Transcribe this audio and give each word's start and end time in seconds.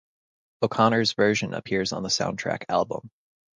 O'Connor's 0.63 1.13
version 1.13 1.53
appears 1.53 1.91
on 1.91 2.01
the 2.01 2.09
soundtrack 2.09 2.63
album. 2.69 3.11